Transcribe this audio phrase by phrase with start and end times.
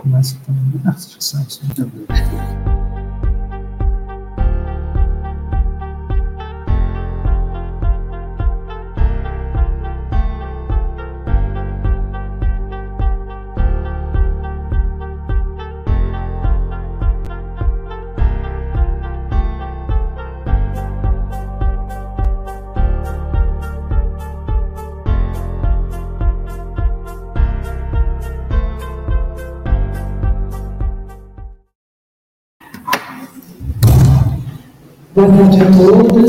[0.00, 0.80] Começa também.
[0.82, 2.06] Já sabe, muito bem.
[2.06, 2.89] Boa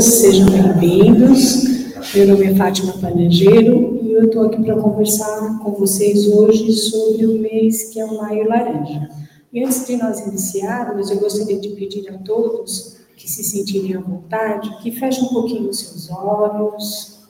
[0.02, 1.64] todos, sejam bem-vindos.
[2.12, 7.24] Meu nome é Fátima Panejeiro e eu estou aqui para conversar com vocês hoje sobre
[7.24, 9.08] o mês que é o Maio Laranja.
[9.52, 14.00] E antes de nós iniciarmos, eu gostaria de pedir a todos que se sentirem à
[14.00, 17.20] vontade, que fechem um pouquinho os seus olhos,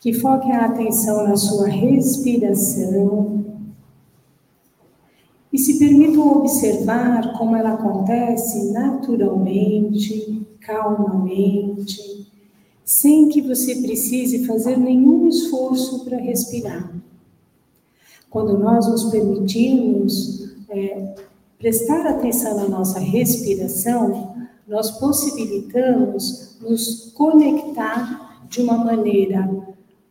[0.00, 3.46] que foquem a atenção na sua respiração
[5.50, 12.30] e se permitam observar como ela acontece naturalmente, calmamente,
[12.84, 16.92] sem que você precise fazer nenhum esforço para respirar.
[18.28, 21.14] Quando nós nos permitimos é,
[21.58, 29.48] prestar atenção na nossa respiração, nós possibilitamos nos conectar de uma maneira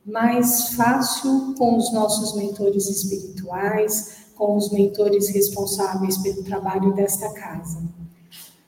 [0.03, 7.96] mais fácil com os nossos mentores espirituais, com os mentores responsáveis pelo trabalho desta casa.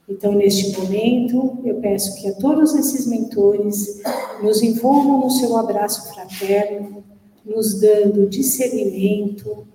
[0.10, 4.02] Então, neste momento, eu peço que a todos esses mentores
[4.42, 7.04] nos envolvam no seu abraço fraterno,
[7.46, 9.68] nos dando discernimento,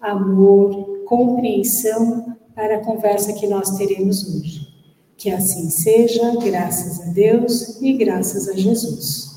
[0.00, 4.68] amor, compreensão para a conversa que nós teremos hoje.
[5.16, 9.30] Que assim seja, graças a Deus e graças a Jesus.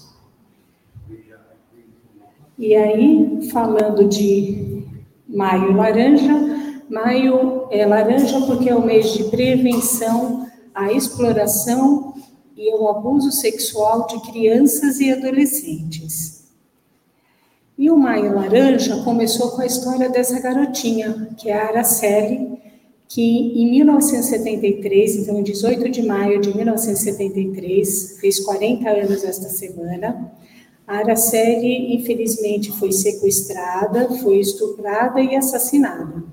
[2.58, 4.84] E aí, falando de
[5.28, 6.32] Maio laranja.
[6.90, 12.14] Maio é laranja porque é o mês de prevenção à exploração
[12.56, 16.44] e ao abuso sexual de crianças e adolescentes.
[17.78, 22.60] E o Maio Laranja começou com a história dessa garotinha, que é a Araceli,
[23.08, 30.32] que em 1973, então 18 de maio de 1973, fez 40 anos esta semana,
[30.88, 36.24] a Araceli, infelizmente, foi sequestrada, foi estuprada e assassinada.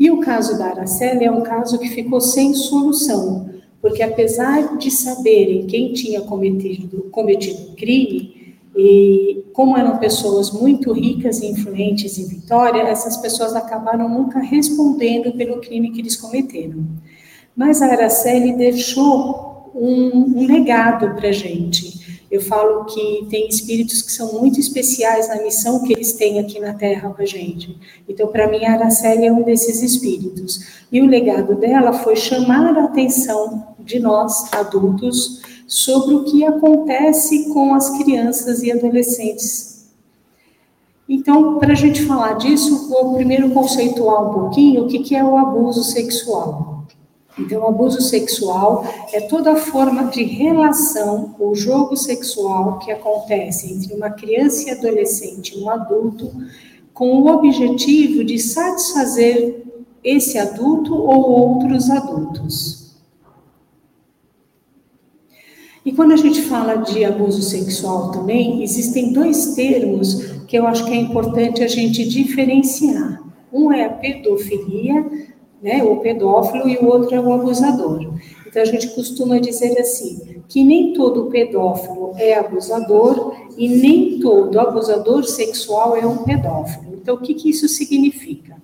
[0.00, 3.50] E o caso da Araceli é um caso que ficou sem solução,
[3.82, 10.90] porque apesar de saberem quem tinha cometido, cometido o crime, e como eram pessoas muito
[10.90, 16.82] ricas e influentes em Vitória, essas pessoas acabaram nunca respondendo pelo crime que eles cometeram.
[17.54, 21.99] Mas a Araceli deixou um, um legado para a gente.
[22.30, 26.60] Eu falo que tem espíritos que são muito especiais na missão que eles têm aqui
[26.60, 27.76] na Terra com a gente.
[28.08, 30.84] Então, para mim, a Araceli é um desses espíritos.
[30.92, 37.48] E o legado dela foi chamar a atenção de nós, adultos, sobre o que acontece
[37.52, 39.90] com as crianças e adolescentes.
[41.08, 45.24] Então, para a gente falar disso, vou primeiro conceituar um pouquinho o que, que é
[45.24, 46.79] o abuso sexual.
[47.40, 54.10] Então, abuso sexual é toda forma de relação ou jogo sexual que acontece entre uma
[54.10, 56.30] criança e adolescente e um adulto,
[56.92, 59.64] com o objetivo de satisfazer
[60.04, 62.80] esse adulto ou outros adultos.
[65.84, 70.84] E quando a gente fala de abuso sexual também, existem dois termos que eu acho
[70.84, 73.22] que é importante a gente diferenciar.
[73.50, 75.30] Um é a pedofilia
[75.62, 78.14] né, o pedófilo e o outro é o abusador.
[78.46, 84.58] Então a gente costuma dizer assim, que nem todo pedófilo é abusador e nem todo
[84.58, 86.98] abusador sexual é um pedófilo.
[87.00, 88.56] Então o que, que isso significa?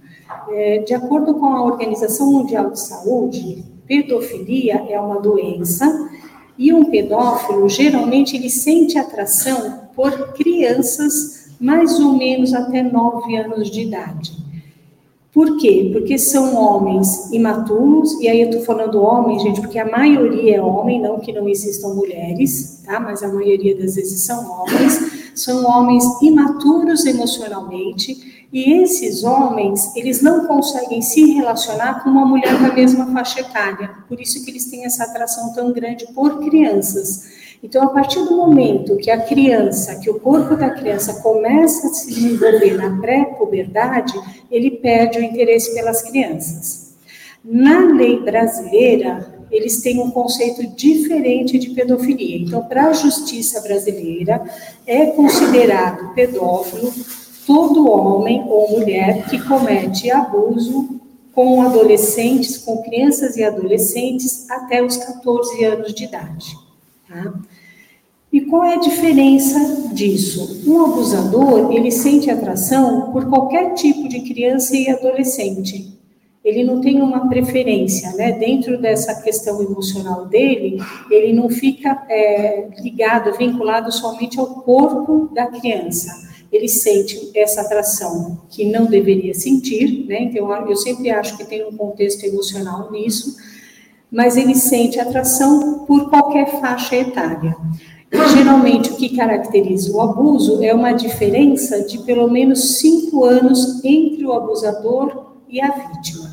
[0.49, 6.11] É, de acordo com a Organização Mundial de Saúde, pedofilia é uma doença
[6.59, 13.71] e um pedófilo geralmente ele sente atração por crianças mais ou menos até 9 anos
[13.71, 14.46] de idade.
[15.37, 15.91] Por quê?
[15.93, 20.63] Porque são homens imaturos, e aí eu estou falando homem, gente, porque a maioria é
[20.63, 22.99] homem, não que não existam mulheres, tá?
[22.99, 24.99] Mas a maioria das vezes são homens,
[25.35, 32.59] são homens imaturos emocionalmente, e esses homens, eles não conseguem se relacionar com uma mulher
[32.59, 37.25] da mesma faixa etária, por isso que eles têm essa atração tão grande por crianças.
[37.63, 41.91] Então, a partir do momento que a criança, que o corpo da criança começa a
[41.91, 44.13] se desenvolver na pré-puberdade,
[44.51, 46.95] ele perde o interesse pelas crianças.
[47.45, 52.39] Na lei brasileira, eles têm um conceito diferente de pedofilia.
[52.39, 54.45] Então, para a justiça brasileira,
[54.87, 56.93] é considerado pedófilo
[57.47, 61.01] todo homem ou mulher que comete abuso
[61.33, 66.66] com adolescentes, com crianças e adolescentes até os 14 anos de idade.
[67.09, 67.35] Tá?
[68.33, 70.63] E qual é a diferença disso?
[70.67, 75.97] Um abusador, ele sente atração por qualquer tipo de criança e adolescente.
[76.45, 78.33] Ele não tem uma preferência, né?
[78.33, 80.79] Dentro dessa questão emocional dele,
[81.11, 86.27] ele não fica é, ligado, vinculado somente ao corpo da criança.
[86.53, 90.23] Ele sente essa atração que não deveria sentir, né?
[90.23, 93.35] Então, eu sempre acho que tem um contexto emocional nisso,
[94.17, 97.55] mas ele sente atração por qualquer faixa etária.
[98.35, 104.25] Geralmente, o que caracteriza o abuso é uma diferença de pelo menos cinco anos entre
[104.25, 106.31] o abusador e a vítima.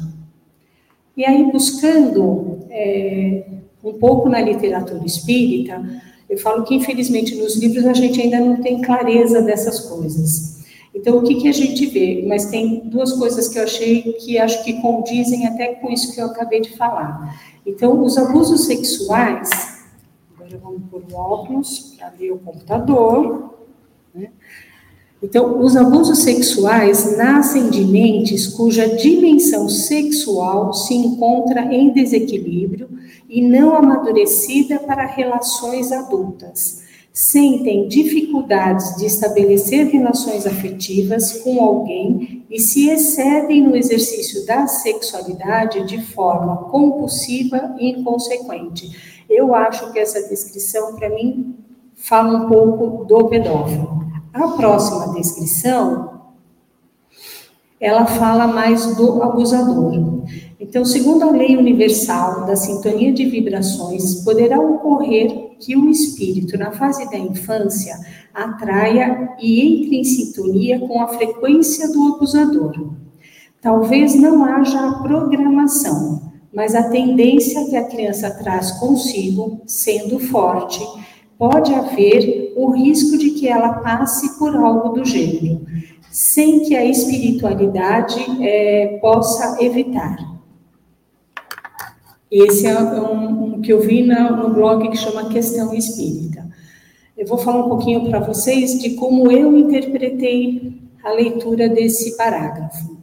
[1.17, 3.47] E aí, buscando é,
[3.83, 5.83] um pouco na literatura espírita,
[6.29, 10.52] eu falo que, infelizmente, nos livros a gente ainda não tem clareza dessas coisas.
[10.93, 12.23] Então, o que, que a gente vê?
[12.27, 16.21] Mas tem duas coisas que eu achei que acho que condizem até com isso que
[16.21, 17.39] eu acabei de falar.
[17.65, 19.49] Então, os abusos sexuais,
[20.35, 23.55] agora vamos pôr o óculos para ver o computador,
[24.13, 24.29] né?
[25.23, 32.89] Então, os abusos sexuais nascem de mentes cuja dimensão sexual se encontra em desequilíbrio
[33.29, 36.82] e não amadurecida para relações adultas.
[37.13, 45.85] Sentem dificuldades de estabelecer relações afetivas com alguém e se excedem no exercício da sexualidade
[45.85, 49.23] de forma compulsiva e inconsequente.
[49.29, 51.55] Eu acho que essa descrição, para mim,
[51.93, 54.07] fala um pouco do pedófilo.
[54.33, 56.19] A próxima descrição,
[57.79, 60.23] ela fala mais do abusador.
[60.59, 66.71] Então, segundo a lei universal da sintonia de vibrações, poderá ocorrer que o espírito, na
[66.71, 67.95] fase da infância,
[68.33, 72.93] atraia e entre em sintonia com a frequência do abusador.
[73.61, 80.81] Talvez não haja a programação, mas a tendência que a criança traz consigo, sendo forte,
[81.37, 85.65] pode haver o risco de que ela passe por algo do gênero,
[86.11, 90.32] sem que a espiritualidade é, possa evitar.
[92.33, 96.43] Esse é um, um que eu vi na, no blog que chama Questão Espírita.
[97.15, 102.97] Eu vou falar um pouquinho para vocês de como eu interpretei a leitura desse parágrafo.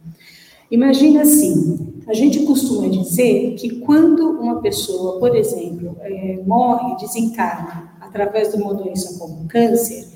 [0.69, 7.93] Imagina assim, a gente costuma dizer que quando uma pessoa, por exemplo, é, morre, desencarna,
[8.01, 10.09] através de uma doença como câncer,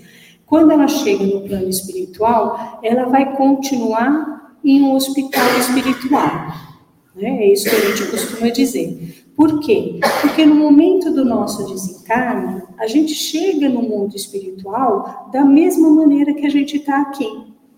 [0.46, 6.75] quando ela chega no plano espiritual, ela vai continuar em um hospital espiritual.
[7.16, 7.44] Né?
[7.44, 9.24] É isso que a gente costuma dizer.
[9.36, 10.00] Por quê?
[10.22, 16.34] Porque no momento do nosso desencarne, a gente chega no mundo espiritual da mesma maneira
[16.34, 17.28] que a gente está aqui,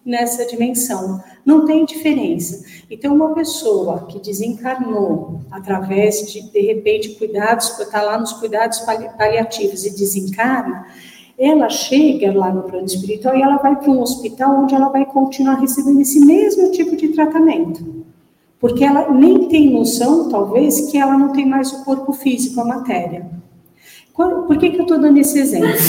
[0.07, 1.22] nessa dimensão.
[1.45, 2.63] Não tem diferença.
[2.89, 9.86] Então, uma pessoa que desencarnou através de, de repente, cuidados, está lá nos cuidados paliativos
[9.86, 10.86] e desencarna,
[11.38, 15.06] ela chega lá no plano espiritual e ela vai para um hospital onde ela vai
[15.06, 18.06] continuar recebendo esse mesmo tipo de tratamento.
[18.59, 22.65] Porque ela nem tem noção, talvez, que ela não tem mais o corpo físico, a
[22.65, 23.30] matéria.
[24.15, 25.80] Por que, que eu estou dando esse exemplo?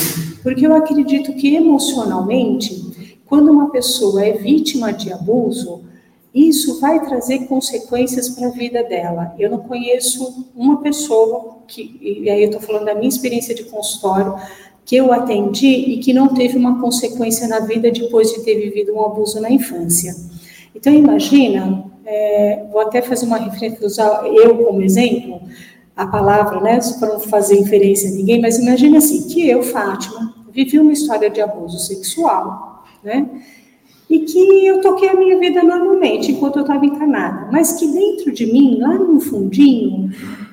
[0.42, 2.88] Porque eu acredito que emocionalmente
[3.28, 5.82] quando uma pessoa é vítima de abuso,
[6.34, 9.34] isso vai trazer consequências para a vida dela.
[9.38, 13.64] Eu não conheço uma pessoa que, e aí eu estou falando da minha experiência de
[13.64, 14.34] consultório,
[14.84, 18.94] que eu atendi e que não teve uma consequência na vida depois de ter vivido
[18.94, 20.16] um abuso na infância.
[20.74, 25.42] Então, imagina, é, vou até fazer uma referência, usar eu como exemplo,
[25.94, 30.34] a palavra, né, para não fazer inferência a ninguém, mas imagine assim, que eu, Fátima,
[30.50, 33.28] vivi uma história de abuso sexual, né?
[34.08, 38.32] E que eu toquei a minha vida normalmente enquanto eu estava encarnada, mas que dentro
[38.32, 40.10] de mim, lá no fundinho,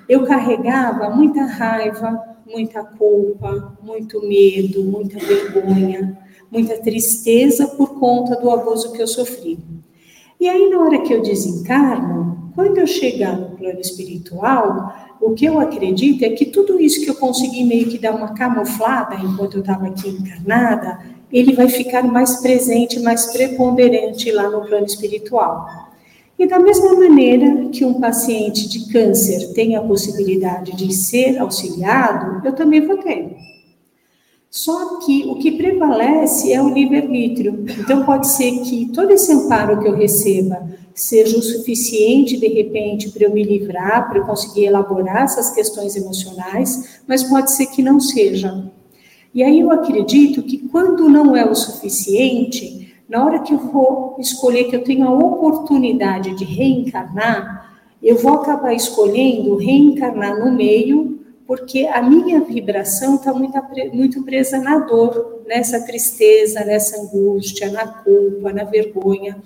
[0.10, 6.20] eu carregava muita raiva, muita culpa, muito medo, muita vergonha,
[6.52, 9.58] muita tristeza por conta do abuso que eu sofri.
[10.46, 15.44] E aí, na hora que eu desencarno, quando eu chegar no plano espiritual, o que
[15.44, 19.56] eu acredito é que tudo isso que eu consegui meio que dar uma camuflada enquanto
[19.56, 21.00] eu estava aqui encarnada,
[21.34, 25.66] ele vai ficar mais presente, mais preponderante lá no plano espiritual.
[26.38, 32.46] E da mesma maneira que um paciente de câncer tem a possibilidade de ser auxiliado,
[32.46, 33.36] eu também vou ter.
[34.56, 37.66] Só que o que prevalece é o livre-arbítrio.
[37.78, 43.10] Então, pode ser que todo esse amparo que eu receba seja o suficiente, de repente,
[43.10, 47.84] para eu me livrar, para eu conseguir elaborar essas questões emocionais, mas pode ser que
[47.84, 48.72] não seja.
[49.34, 54.16] E aí eu acredito que quando não é o suficiente, Na hora que eu vou
[54.18, 61.20] escolher que eu tenho a oportunidade de reencarnar, eu vou acabar escolhendo reencarnar no meio,
[61.48, 63.58] porque a minha vibração está muito,
[63.94, 69.38] muito presa na dor, nessa tristeza, nessa angústia, na culpa, na vergonha.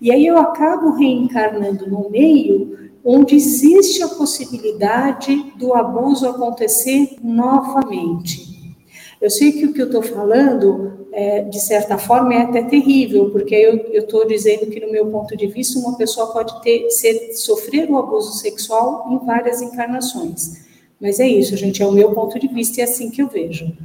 [0.00, 8.76] E aí eu acabo reencarnando no meio onde existe a possibilidade do abuso acontecer novamente.
[9.20, 13.30] Eu sei que o que eu estou falando, é, de certa forma, é até terrível,
[13.30, 17.32] porque eu estou dizendo que, no meu ponto de vista, uma pessoa pode ter, ser,
[17.32, 20.67] sofrer o abuso sexual em várias encarnações.
[21.00, 23.28] Mas é isso, gente, é o meu ponto de vista e é assim que eu
[23.28, 23.76] vejo.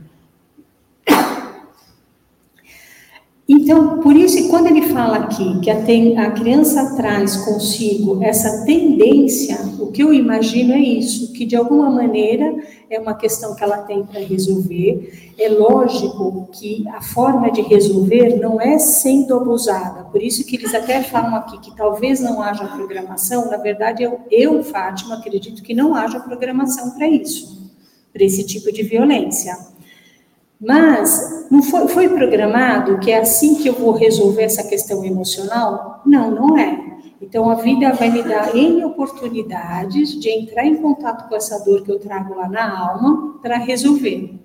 [3.47, 8.63] Então, por isso, quando ele fala aqui que a, tem, a, criança traz consigo essa
[8.63, 12.55] tendência, o que eu imagino é isso, que de alguma maneira
[12.89, 15.33] é uma questão que ela tem para resolver.
[15.37, 20.73] É lógico que a forma de resolver não é sendo abusada, por isso que eles
[20.73, 25.73] até falam aqui que talvez não haja programação, na verdade, eu, eu Fátima, acredito que
[25.73, 27.69] não haja programação para isso,
[28.13, 29.72] para esse tipo de violência.
[30.65, 36.01] Mas não foi, foi programado que é assim que eu vou resolver essa questão emocional?
[36.05, 36.93] Não, não é.
[37.21, 41.83] Então a vida vai me dar N oportunidades de entrar em contato com essa dor
[41.83, 44.39] que eu trago lá na alma para resolver.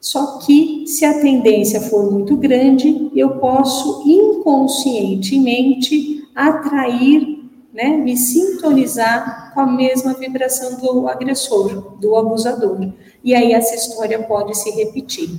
[0.00, 9.52] Só que se a tendência for muito grande, eu posso inconscientemente atrair, né, me sintonizar
[9.52, 12.78] com a mesma vibração do agressor, do abusador
[13.22, 15.30] e aí essa história pode se repetir.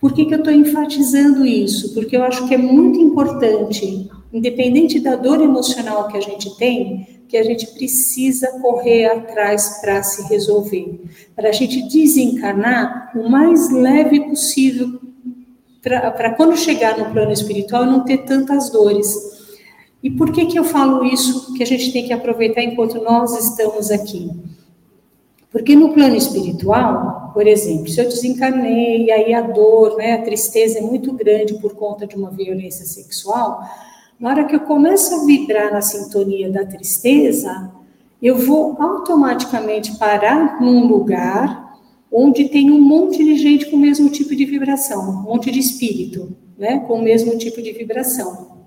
[0.00, 1.92] Por que, que eu estou enfatizando isso?
[1.92, 7.20] Porque eu acho que é muito importante, independente da dor emocional que a gente tem,
[7.28, 11.00] que a gente precisa correr atrás para se resolver,
[11.36, 14.98] para a gente desencarnar o mais leve possível,
[15.82, 19.14] para quando chegar no plano espiritual não ter tantas dores.
[20.02, 23.38] E por que, que eu falo isso que a gente tem que aproveitar enquanto nós
[23.38, 24.30] estamos aqui?
[25.50, 30.22] Porque no plano espiritual, por exemplo, se eu desencarnei e aí a dor, né, a
[30.22, 33.60] tristeza é muito grande por conta de uma violência sexual,
[34.18, 37.72] na hora que eu começo a vibrar na sintonia da tristeza,
[38.22, 41.74] eu vou automaticamente parar num lugar
[42.12, 45.58] onde tem um monte de gente com o mesmo tipo de vibração, um monte de
[45.58, 48.59] espírito, né, com o mesmo tipo de vibração.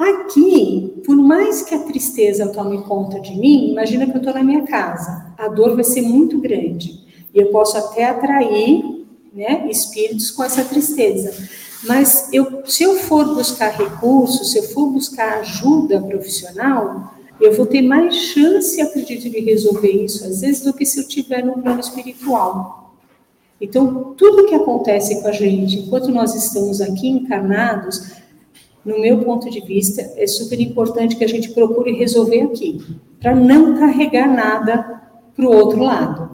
[0.00, 4.42] Aqui, por mais que a tristeza tome conta de mim, imagina que eu estou na
[4.42, 7.04] minha casa, a dor vai ser muito grande
[7.34, 11.46] e eu posso até atrair né, espíritos com essa tristeza.
[11.84, 17.66] Mas eu, se eu for buscar recursos, se eu for buscar ajuda profissional, eu vou
[17.66, 21.60] ter mais chance, acredito, de resolver isso, às vezes, do que se eu estiver no
[21.60, 22.94] plano espiritual.
[23.60, 28.19] Então, tudo que acontece com a gente, enquanto nós estamos aqui encarnados,
[28.84, 32.80] no meu ponto de vista, é super importante que a gente procure resolver aqui,
[33.20, 35.02] para não carregar nada
[35.36, 36.30] para o outro lado.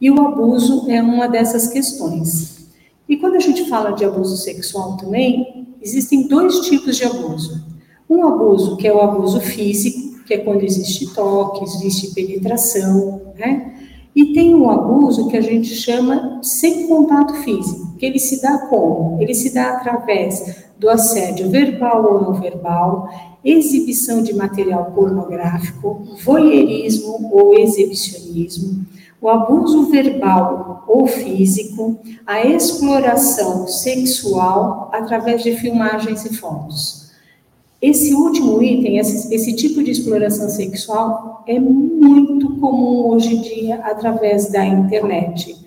[0.00, 2.68] E o abuso é uma dessas questões.
[3.08, 7.64] E quando a gente fala de abuso sexual também, existem dois tipos de abuso.
[8.08, 13.74] Um abuso que é o abuso físico, que é quando existe toque, existe penetração, né?
[14.14, 18.58] E tem um abuso que a gente chama sem contato físico, que ele se dá
[18.66, 19.20] como?
[19.20, 23.08] Ele se dá através do assédio verbal ou não verbal,
[23.44, 28.84] exibição de material pornográfico, voyeurismo ou exibicionismo,
[29.20, 37.06] o abuso verbal ou físico, a exploração sexual através de filmagens e fotos.
[37.80, 43.76] Esse último item, esse, esse, tipo de exploração sexual, é muito comum hoje em dia
[43.76, 45.65] através da internet.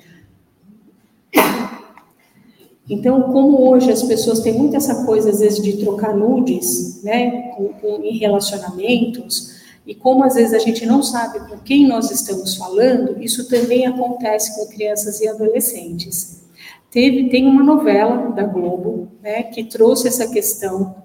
[2.89, 7.51] Então, como hoje as pessoas têm muito essa coisa, às vezes, de trocar nudes, né,
[7.55, 12.11] com, com, em relacionamentos, e como às vezes a gente não sabe com quem nós
[12.11, 16.41] estamos falando, isso também acontece com crianças e adolescentes.
[16.91, 20.95] Teve, tem uma novela da Globo, né, que trouxe essa questão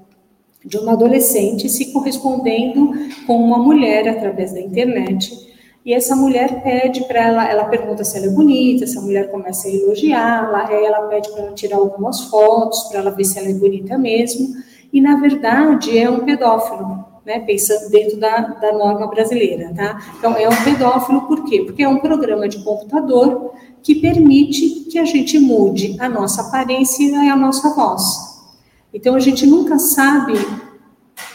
[0.65, 2.93] de uma adolescente se correspondendo
[3.27, 5.54] com uma mulher através da internet,
[5.85, 9.69] e essa mulher pede para ela, ela pergunta se ela é bonita, essa mulher começa
[9.69, 13.49] a elogiá-la, aí ela pede para ela tirar algumas fotos, para ela ver se ela
[13.49, 14.57] é bonita mesmo,
[14.91, 20.01] e na verdade é um pedófilo, né, pensando dentro da, da norma brasileira, tá?
[20.19, 21.63] Então é um pedófilo por quê?
[21.67, 27.03] Porque é um programa de computador que permite que a gente mude a nossa aparência
[27.03, 28.05] e a nossa voz.
[28.93, 30.35] Então a gente nunca sabe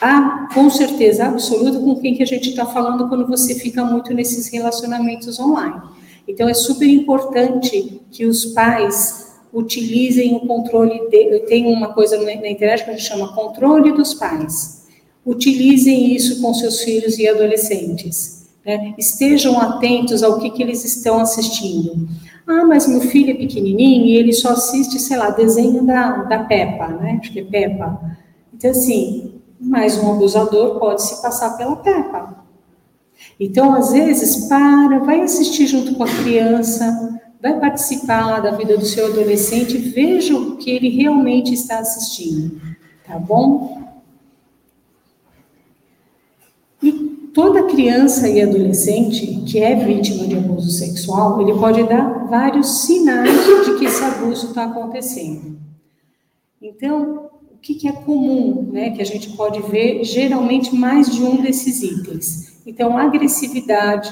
[0.01, 4.13] há com certeza absoluta com quem que a gente está falando quando você fica muito
[4.13, 5.81] nesses relacionamentos online.
[6.27, 12.33] Então é super importante que os pais utilizem o controle, de, tem uma coisa na
[12.33, 14.87] internet que a gente chama controle dos pais.
[15.25, 18.47] Utilizem isso com seus filhos e adolescentes.
[18.65, 18.93] Né?
[18.97, 22.07] Estejam atentos ao que, que eles estão assistindo.
[22.47, 26.43] Ah, mas meu filho é pequenininho e ele só assiste, sei lá, desenho da, da
[26.43, 27.19] Peppa, né?
[27.21, 28.17] Acho que é Peppa.
[28.53, 32.45] Então, assim, mas um abusador pode se passar pela Peppa.
[33.39, 38.85] Então, às vezes, para, vai assistir junto com a criança, vai participar da vida do
[38.85, 42.61] seu adolescente, veja o que ele realmente está assistindo,
[43.05, 43.81] tá bom?
[46.81, 46.91] E
[47.33, 53.31] toda criança e adolescente que é vítima de abuso sexual, ele pode dar vários sinais
[53.65, 55.57] de que esse abuso está acontecendo.
[56.61, 57.28] Então,
[57.61, 61.81] que, que é comum, né, que a gente pode ver, geralmente mais de um desses
[61.81, 62.59] itens.
[62.65, 64.11] Então, agressividade,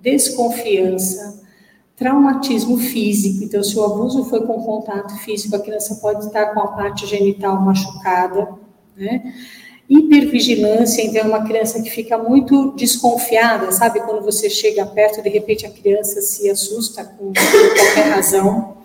[0.00, 1.42] desconfiança,
[1.96, 3.44] traumatismo físico.
[3.44, 7.06] Então, se o abuso foi com contato físico, a criança pode estar com a parte
[7.06, 8.48] genital machucada,
[8.96, 9.34] né?
[9.88, 14.00] Hipervigilância, então, é uma criança que fica muito desconfiada, sabe?
[14.00, 18.76] Quando você chega perto, de repente a criança se assusta com qualquer razão.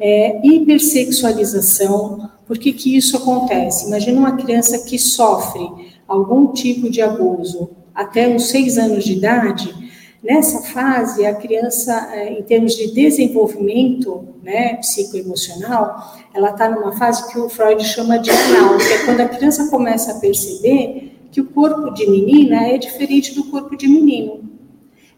[0.00, 3.86] É, hipersexualização, por que, que isso acontece?
[3.86, 5.60] Imagina uma criança que sofre
[6.08, 9.74] algum tipo de abuso até os seis anos de idade,
[10.22, 17.32] Nessa fase, a criança, é, em termos de desenvolvimento né, psicoemocional, ela está numa fase
[17.32, 21.40] que o Freud chama de anal, que é quando a criança começa a perceber que
[21.40, 24.44] o corpo de menina é diferente do corpo de menino.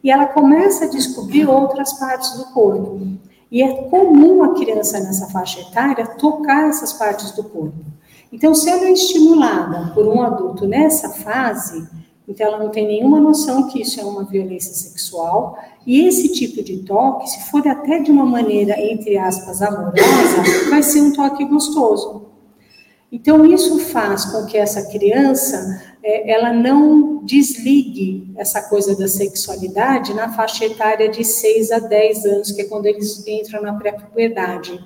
[0.05, 3.01] E ela começa a descobrir outras partes do corpo.
[3.53, 7.85] E é comum a criança nessa faixa etária tocar essas partes do corpo.
[8.33, 11.87] Então, se ela é estimulada por um adulto nessa fase,
[12.27, 15.59] então, ela não tem nenhuma noção que isso é uma violência sexual.
[15.87, 20.83] E esse tipo de toque, se for até de uma maneira, entre aspas, amorosa, vai
[20.83, 22.32] ser um toque gostoso.
[23.12, 30.14] Então, isso faz com que essa criança é, ela não desligue essa coisa da sexualidade
[30.14, 34.83] na faixa etária de 6 a 10 anos, que é quando eles entram na pré-puberdade.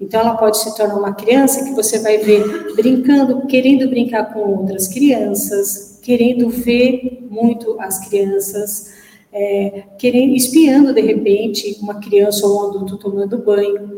[0.00, 4.40] Então, ela pode se tornar uma criança que você vai ver brincando, querendo brincar com
[4.40, 8.92] outras crianças, querendo ver muito as crianças,
[9.32, 13.96] é, querendo, espiando de repente uma criança ou um adulto tomando banho.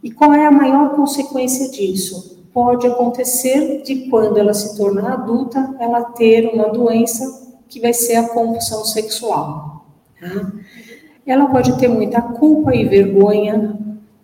[0.00, 2.43] E qual é a maior consequência disso?
[2.54, 8.14] Pode acontecer de quando ela se tornar adulta, ela ter uma doença que vai ser
[8.14, 9.84] a compulsão sexual.
[10.20, 10.52] Tá?
[11.26, 13.76] Ela pode ter muita culpa e vergonha,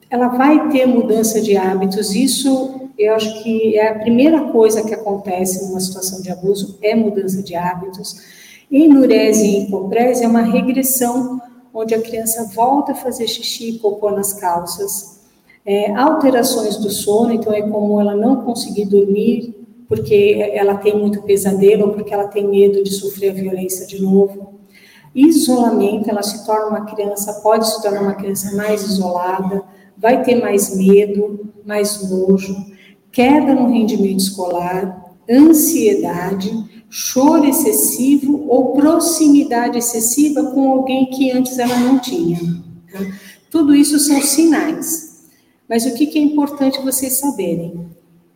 [0.09, 4.93] ela vai ter mudança de hábitos, isso eu acho que é a primeira coisa que
[4.93, 8.15] acontece numa situação de abuso é mudança de hábitos.
[8.71, 11.41] Enurese e hipoprese é uma regressão
[11.73, 15.20] onde a criança volta a fazer xixi e cocô nas calças.
[15.65, 19.55] É, alterações do sono, então é comum ela não conseguir dormir
[19.87, 24.01] porque ela tem muito pesadelo ou porque ela tem medo de sofrer a violência de
[24.01, 24.61] novo.
[25.13, 29.65] Isolamento, ela se torna uma criança, pode se tornar uma criança mais isolada,
[29.99, 32.55] vai ter mais medo, mais nojo
[33.13, 36.51] queda no rendimento escolar, ansiedade,
[36.89, 42.39] choro excessivo ou proximidade excessiva com alguém que antes ela não tinha.
[42.93, 42.99] Tá?
[43.51, 45.10] Tudo isso são sinais.
[45.71, 47.89] Mas o que, é importante vocês saberem?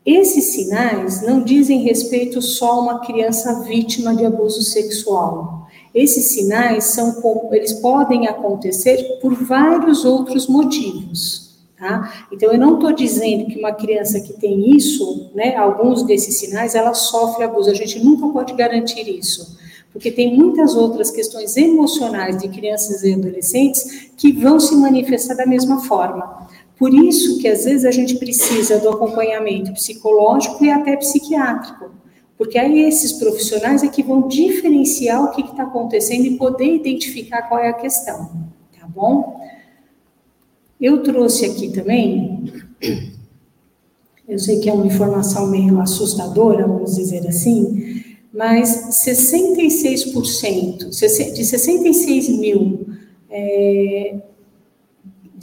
[0.06, 5.66] Esses sinais não dizem respeito só a uma criança vítima de abuso sexual.
[5.92, 7.16] Esses sinais são
[7.50, 11.58] eles podem acontecer por vários outros motivos.
[11.76, 12.26] Tá?
[12.30, 16.76] Então, eu não estou dizendo que uma criança que tem isso, né, alguns desses sinais,
[16.76, 17.68] ela sofre abuso.
[17.68, 19.58] A gente nunca pode garantir isso,
[19.92, 25.46] porque tem muitas outras questões emocionais de crianças e adolescentes que vão se manifestar da
[25.46, 26.44] mesma forma.
[26.76, 31.92] Por isso que às vezes a gente precisa do acompanhamento psicológico e até psiquiátrico,
[32.36, 37.42] porque aí esses profissionais é que vão diferenciar o que está acontecendo e poder identificar
[37.42, 38.30] qual é a questão,
[38.78, 39.40] tá bom?
[40.80, 42.52] Eu trouxe aqui também,
[44.28, 52.28] eu sei que é uma informação meio assustadora, vamos dizer assim, mas 66%, de 66
[52.30, 52.84] mil,
[53.30, 54.16] é,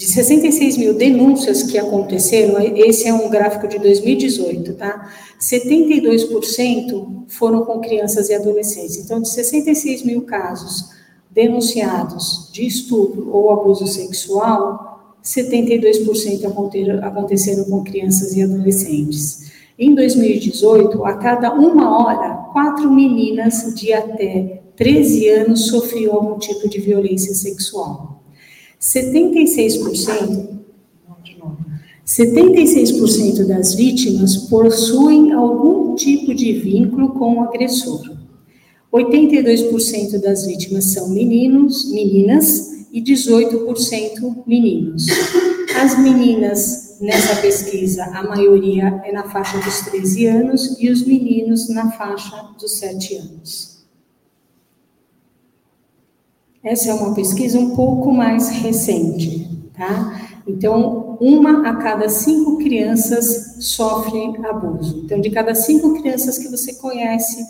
[0.02, 5.14] de 66 mil denúncias que aconteceram, esse é um gráfico de 2018, tá?
[5.40, 8.98] 72% foram com crianças e adolescentes.
[8.98, 10.90] Então, de 66 mil casos
[11.30, 16.52] denunciados de estupro ou abuso sexual, 72%
[17.04, 19.52] aconteceram com crianças e adolescentes.
[19.78, 26.68] Em 2018, a cada uma hora, quatro meninas de até 13 anos sofriam algum tipo
[26.68, 28.11] de violência sexual.
[28.82, 30.50] 76%,
[32.04, 38.18] 76% das vítimas possuem algum tipo de vínculo com o agressor.
[38.92, 45.06] 82% das vítimas são meninos, meninas e 18% meninos.
[45.80, 51.70] As meninas nessa pesquisa, a maioria é na faixa dos 13 anos e os meninos
[51.70, 53.81] na faixa dos 7 anos.
[56.64, 60.30] Essa é uma pesquisa um pouco mais recente, tá?
[60.48, 65.02] Então, uma a cada cinco crianças sofre abuso.
[65.06, 67.44] Então, de cada cinco crianças que você conhece,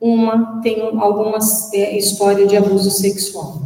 [0.00, 1.38] uma tem alguma
[1.72, 3.62] é, história de abuso sexual.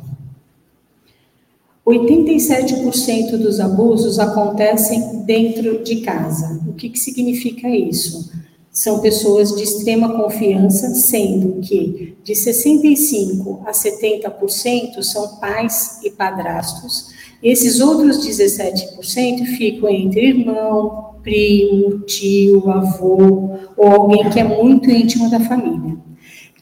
[1.87, 6.61] 87% dos abusos acontecem dentro de casa.
[6.67, 8.33] O que, que significa isso?
[8.77, 17.07] São pessoas de extrema confiança, sendo que de 65% a 70% são pais e padrastos.
[17.43, 25.31] Esses outros 17% ficam entre irmão, primo, tio, avô ou alguém que é muito íntimo
[25.31, 25.97] da família.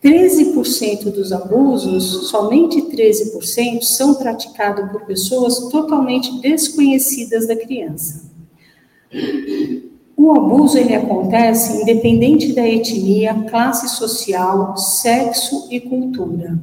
[0.00, 8.30] 13% dos abusos, somente 13%, são praticados por pessoas totalmente desconhecidas da criança.
[10.24, 16.58] O abuso ele acontece independente da etnia, classe social, sexo e cultura.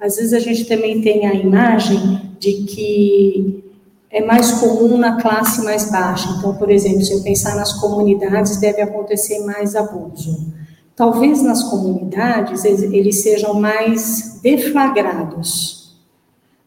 [0.00, 3.64] Às vezes a gente também tem a imagem de que
[4.10, 6.26] é mais comum na classe mais baixa.
[6.38, 10.50] Então, por exemplo, se eu pensar nas comunidades, deve acontecer mais abuso.
[10.96, 15.98] Talvez nas comunidades eles sejam mais deflagrados,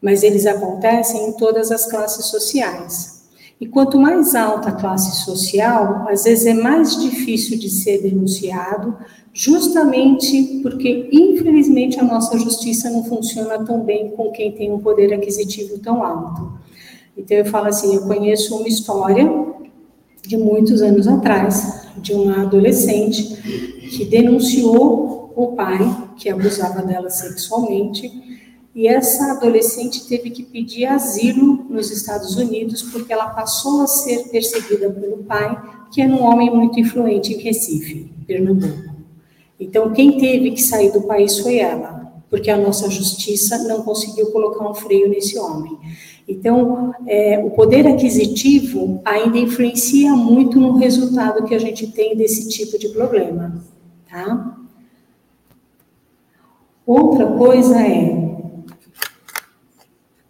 [0.00, 3.15] mas eles acontecem em todas as classes sociais.
[3.58, 8.94] E quanto mais alta a classe social, às vezes é mais difícil de ser denunciado,
[9.32, 15.12] justamente porque, infelizmente, a nossa justiça não funciona tão bem com quem tem um poder
[15.14, 16.52] aquisitivo tão alto.
[17.16, 19.26] Então, eu falo assim: eu conheço uma história
[20.22, 23.24] de muitos anos atrás, de uma adolescente
[23.90, 25.78] que denunciou o pai
[26.16, 28.35] que abusava dela sexualmente,
[28.76, 34.28] e essa adolescente teve que pedir asilo nos Estados Unidos porque ela passou a ser
[34.28, 35.58] perseguida pelo pai,
[35.90, 38.94] que era um homem muito influente em Recife, Pernambuco.
[39.58, 44.30] Então, quem teve que sair do país foi ela, porque a nossa justiça não conseguiu
[44.30, 45.78] colocar um freio nesse homem.
[46.28, 52.46] Então, é, o poder aquisitivo ainda influencia muito no resultado que a gente tem desse
[52.50, 53.64] tipo de problema,
[54.06, 54.58] tá?
[56.84, 58.35] Outra coisa é,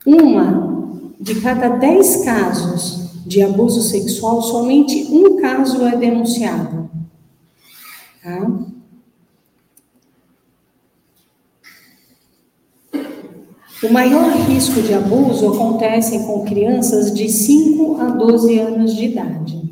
[0.06, 6.88] uma de cada dez casos de abuso sexual, somente um caso é denunciado,
[8.22, 8.48] tá?
[13.82, 19.66] O maior risco de abuso acontece com crianças de 5 a 12 anos de idade.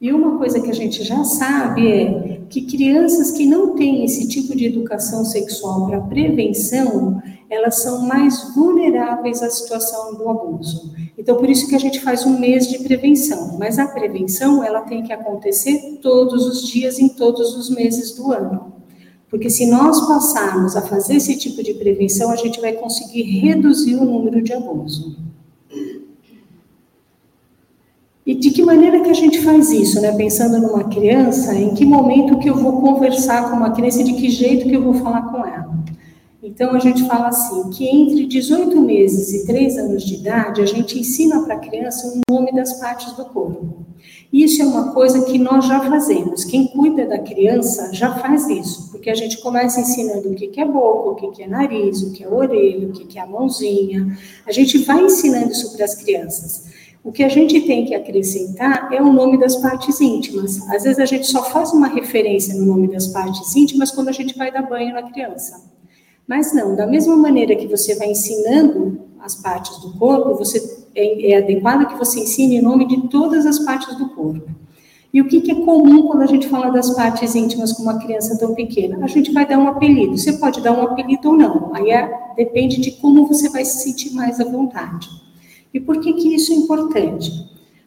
[0.00, 4.28] E uma coisa que a gente já sabe é que crianças que não têm esse
[4.28, 7.20] tipo de educação sexual para prevenção,
[7.52, 10.94] elas são mais vulneráveis à situação do abuso.
[11.18, 13.58] Então, por isso que a gente faz um mês de prevenção.
[13.58, 18.32] Mas a prevenção, ela tem que acontecer todos os dias, em todos os meses do
[18.32, 18.72] ano.
[19.28, 23.96] Porque se nós passarmos a fazer esse tipo de prevenção, a gente vai conseguir reduzir
[23.96, 25.16] o número de abuso.
[28.24, 30.12] E de que maneira que a gente faz isso, né?
[30.12, 34.14] Pensando numa criança, em que momento que eu vou conversar com uma criança e de
[34.14, 35.81] que jeito que eu vou falar com ela?
[36.42, 40.66] Então, a gente fala assim, que entre 18 meses e 3 anos de idade, a
[40.66, 43.86] gente ensina para a criança o nome das partes do corpo.
[44.32, 46.42] Isso é uma coisa que nós já fazemos.
[46.42, 50.64] Quem cuida da criança já faz isso, porque a gente começa ensinando o que é
[50.64, 54.18] boca, o que é nariz, o que é orelha, o que é a mãozinha.
[54.44, 56.64] A gente vai ensinando isso para as crianças.
[57.04, 60.60] O que a gente tem que acrescentar é o nome das partes íntimas.
[60.70, 64.12] Às vezes a gente só faz uma referência no nome das partes íntimas quando a
[64.12, 65.71] gente vai dar banho na criança.
[66.32, 71.32] Mas não, da mesma maneira que você vai ensinando as partes do corpo, você é,
[71.32, 74.50] é adequado que você ensine o nome de todas as partes do corpo.
[75.12, 77.98] E o que, que, é comum quando a gente fala das partes íntimas com uma
[77.98, 79.04] criança tão pequena?
[79.04, 80.16] A gente vai dar um apelido.
[80.16, 81.70] Você pode dar um apelido ou não.
[81.74, 85.10] Aí é, depende de como você vai se sentir mais à vontade.
[85.74, 87.30] E por que, que isso é importante?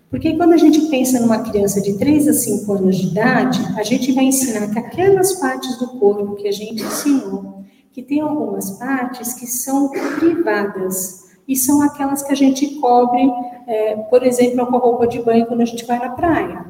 [0.08, 3.82] Porque quando a gente pensa numa criança de 3 a 5 anos de idade, a
[3.82, 7.55] gente vai ensinar que aquelas partes do corpo que a gente ensinou
[7.96, 13.22] que tem algumas partes que são privadas e são aquelas que a gente cobre,
[13.66, 16.66] é, por exemplo, com a roupa de banho quando a gente vai na praia,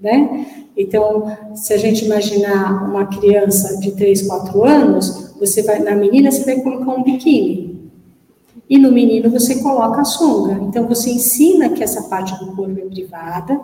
[0.00, 0.46] né?
[0.74, 6.32] Então, se a gente imaginar uma criança de 3, 4 anos, você vai na menina
[6.32, 7.67] você vai colocar um biquíni.
[8.68, 10.60] E no menino você coloca a sunga.
[10.62, 13.60] Então você ensina que essa parte do corpo é privada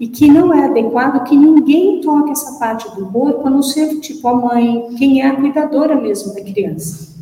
[0.00, 4.00] e que não é adequado que ninguém toque essa parte do corpo, a não ser
[4.00, 7.16] tipo a mãe, quem é a cuidadora mesmo da criança.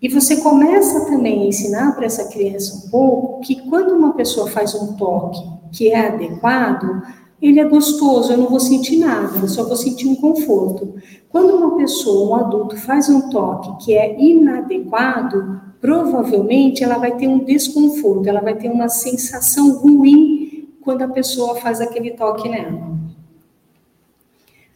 [0.00, 4.46] E você começa também a ensinar para essa criança um pouco que quando uma pessoa
[4.46, 7.02] faz um toque que é adequado,
[7.40, 10.94] ele é gostoso, eu não vou sentir nada, eu só vou sentir um conforto.
[11.28, 17.26] Quando uma pessoa, um adulto, faz um toque que é inadequado, provavelmente ela vai ter
[17.26, 22.90] um desconforto, ela vai ter uma sensação ruim quando a pessoa faz aquele toque nela.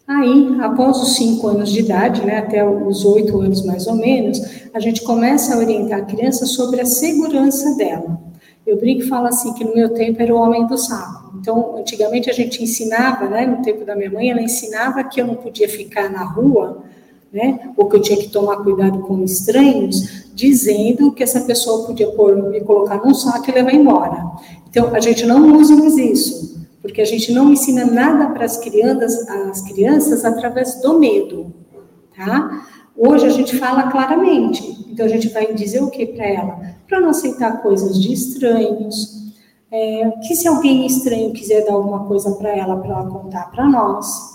[0.07, 4.38] Aí, após os cinco anos de idade, né, até os oito anos mais ou menos,
[4.75, 8.21] a gente começa a orientar a criança sobre a segurança dela.
[8.67, 11.37] Eu brinco e falo assim que no meu tempo era o homem do saco.
[11.40, 15.27] Então, antigamente a gente ensinava, né, no tempo da minha mãe, ela ensinava que eu
[15.27, 16.83] não podia ficar na rua,
[17.35, 22.09] né, ou que eu tinha que tomar cuidado com estranhos, dizendo que essa pessoa podia
[22.12, 24.25] pôr, me colocar num saco e levar embora.
[24.70, 28.57] Então, a gente não usa mais isso, porque a gente não ensina nada para as
[28.59, 31.53] crianças, as crianças através do medo,
[32.16, 32.68] tá?
[32.97, 36.61] Hoje a gente fala claramente, então a gente vai dizer o que para ela?
[36.87, 39.25] Para não aceitar coisas de estranhos,
[39.73, 43.68] é, que se alguém estranho quiser dar alguma coisa para ela, para ela contar para
[43.68, 44.34] nós,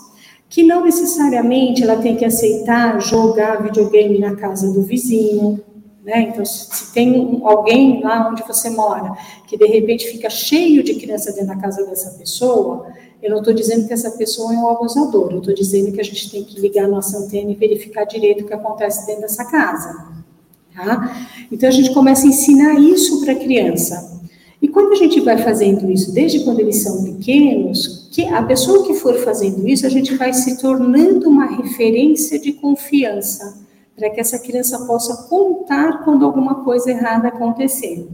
[0.50, 5.62] que não necessariamente ela tem que aceitar jogar videogame na casa do vizinho,
[6.02, 6.22] né?
[6.22, 11.32] Então, se tem alguém lá onde você mora que de repente fica cheio de criança
[11.32, 12.88] dentro da casa dessa pessoa,
[13.22, 16.04] eu não estou dizendo que essa pessoa é um abusador, eu estou dizendo que a
[16.04, 20.08] gente tem que ligar nossa antena e verificar direito o que acontece dentro dessa casa.
[20.74, 21.26] Tá?
[21.52, 24.19] Então a gente começa a ensinar isso para a criança.
[24.62, 28.86] E quando a gente vai fazendo isso, desde quando eles são pequenos, que a pessoa
[28.86, 33.58] que for fazendo isso, a gente vai se tornando uma referência de confiança,
[33.96, 38.06] para que essa criança possa contar quando alguma coisa errada acontecer.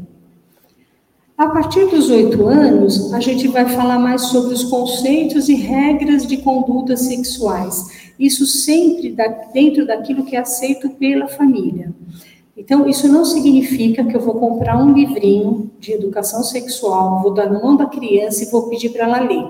[1.36, 6.26] A partir dos oito anos, a gente vai falar mais sobre os conceitos e regras
[6.26, 8.10] de condutas sexuais.
[8.18, 9.14] Isso sempre
[9.52, 11.92] dentro daquilo que é aceito pela família.
[12.56, 17.50] Então, isso não significa que eu vou comprar um livrinho de educação sexual, vou dar
[17.50, 19.46] na mão da criança e vou pedir para ela ler,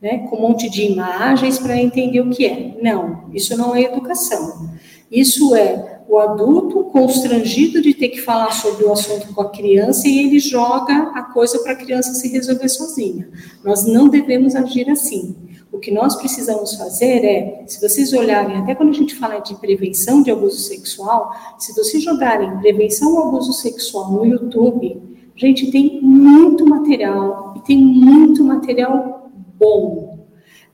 [0.00, 0.18] né?
[0.28, 2.78] Com um monte de imagens para entender o que é.
[2.80, 4.70] Não, isso não é educação.
[5.10, 10.06] Isso é o adulto constrangido de ter que falar sobre o assunto com a criança
[10.06, 13.30] e ele joga a coisa para a criança se resolver sozinha.
[13.64, 15.36] Nós não devemos agir assim.
[15.72, 19.54] O que nós precisamos fazer é, se vocês olharem, até quando a gente fala de
[19.54, 25.00] prevenção de abuso sexual, se vocês jogarem prevenção ao abuso sexual no YouTube,
[25.34, 30.01] gente, tem muito material e tem muito material bom.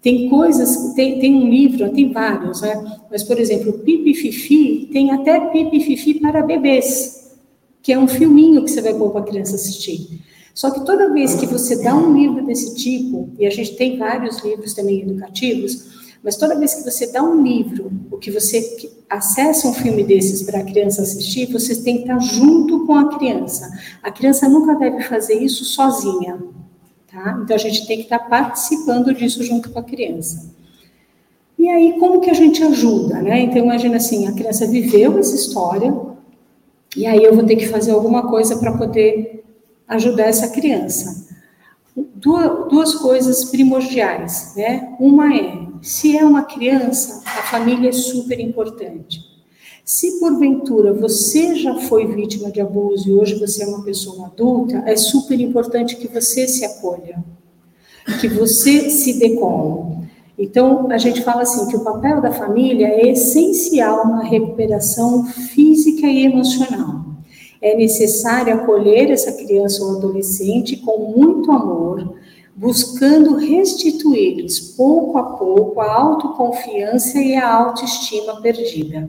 [0.01, 2.99] Tem coisas, tem, tem um livro, tem vários, né?
[3.11, 7.37] Mas, por exemplo, Pipi Fifi tem até Pipi Fifi para bebês,
[7.83, 10.21] que é um filminho que você vai pôr para a criança assistir.
[10.55, 13.97] Só que toda vez que você dá um livro desse tipo, e a gente tem
[13.97, 18.91] vários livros também educativos, mas toda vez que você dá um livro, ou que você
[19.09, 23.17] acessa um filme desses para a criança assistir, você tem que estar junto com a
[23.17, 23.71] criança.
[24.03, 26.39] A criança nunca deve fazer isso sozinha.
[27.11, 27.41] Tá?
[27.43, 30.55] Então a gente tem que estar participando disso junto com a criança.
[31.59, 33.41] E aí, como que a gente ajuda, né?
[33.41, 35.93] Então, imagina assim, a criança viveu essa história,
[36.97, 39.45] e aí eu vou ter que fazer alguma coisa para poder
[39.89, 41.27] ajudar essa criança.
[41.97, 44.95] Duas, duas coisas primordiais, né?
[45.01, 49.21] Uma é, se é uma criança, a família é super importante.
[49.89, 54.83] Se porventura você já foi vítima de abuso e hoje você é uma pessoa adulta,
[54.85, 57.25] é super importante que você se acolha,
[58.21, 59.41] que você se dê
[60.39, 66.07] Então, a gente fala assim que o papel da família é essencial na recuperação física
[66.07, 67.07] e emocional.
[67.59, 72.15] É necessário acolher essa criança ou adolescente com muito amor,
[72.55, 79.09] buscando restituir-lhes pouco a pouco a autoconfiança e a autoestima perdida.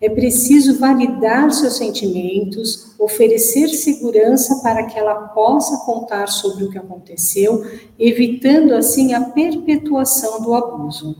[0.00, 6.78] É preciso validar seus sentimentos, oferecer segurança para que ela possa contar sobre o que
[6.78, 7.64] aconteceu,
[7.98, 11.16] evitando assim a perpetuação do abuso.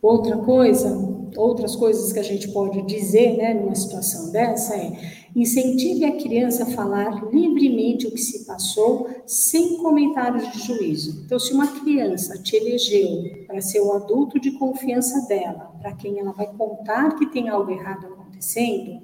[0.00, 0.96] Outra coisa,
[1.34, 4.92] outras coisas que a gente pode dizer, né, numa situação dessa é
[5.34, 11.22] incentive a criança a falar livremente o que se passou, sem comentários de juízo.
[11.24, 16.20] Então, se uma criança te elegeu para ser o adulto de confiança dela, para quem
[16.20, 19.02] ela vai contar que tem algo errado acontecendo,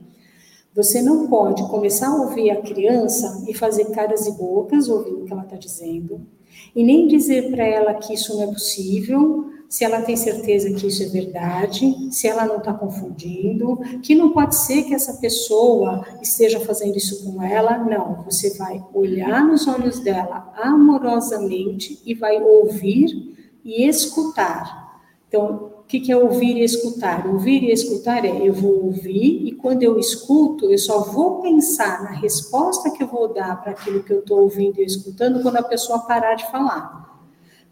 [0.73, 5.25] você não pode começar a ouvir a criança e fazer caras e bocas ouvindo o
[5.27, 6.27] que ela está dizendo,
[6.75, 10.89] e nem dizer para ela que isso não é possível, se ela tem certeza que
[10.89, 16.05] isso é verdade, se ela não está confundindo, que não pode ser que essa pessoa
[16.21, 17.79] esteja fazendo isso com ela.
[17.79, 25.01] Não, você vai olhar nos olhos dela amorosamente e vai ouvir e escutar.
[25.29, 27.29] Então, o que é ouvir e escutar?
[27.29, 32.03] Ouvir e escutar é eu vou ouvir e quando eu escuto, eu só vou pensar
[32.03, 35.59] na resposta que eu vou dar para aquilo que eu estou ouvindo e escutando quando
[35.59, 37.10] a pessoa parar de falar.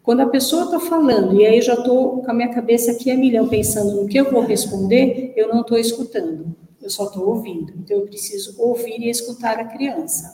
[0.09, 3.11] Quando a pessoa está falando e aí eu já estou com a minha cabeça aqui
[3.11, 6.47] a milhão pensando no que eu vou responder, eu não estou escutando,
[6.81, 7.71] eu só estou ouvindo.
[7.77, 10.31] Então eu preciso ouvir e escutar a criança.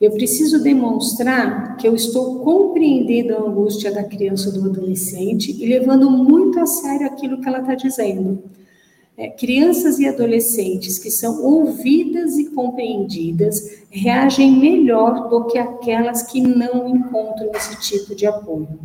[0.00, 5.66] Eu preciso demonstrar que eu estou compreendendo a angústia da criança ou do adolescente e
[5.66, 8.44] levando muito a sério aquilo que ela está dizendo.
[9.14, 16.40] É, crianças e adolescentes que são ouvidas e compreendidas reagem melhor do que aquelas que
[16.40, 18.80] não encontram esse tipo de apoio.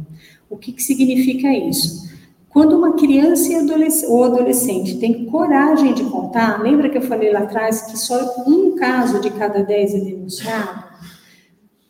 [0.49, 2.07] O que, que significa isso?
[2.49, 3.53] Quando uma criança
[4.09, 8.75] ou adolescente tem coragem de contar, lembra que eu falei lá atrás que só um
[8.75, 10.83] caso de cada dez é denunciado?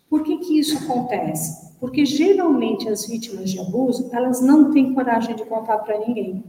[0.09, 1.71] Por que, que isso acontece?
[1.79, 6.43] Porque geralmente as vítimas de abuso, elas não têm coragem de contar para ninguém.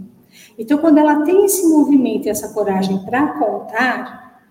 [0.59, 4.43] Então, quando ela tem esse movimento e essa coragem para contar,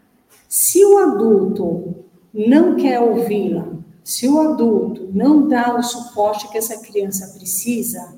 [0.47, 1.95] se o adulto
[2.33, 3.67] não quer ouvi-la,
[4.03, 8.15] se o adulto não dá o suporte que essa criança precisa,